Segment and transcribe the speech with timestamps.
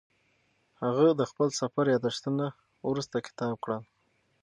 [0.81, 2.45] هغه د خپل سفر یادښتونه
[2.89, 3.81] وروسته کتاب کړل.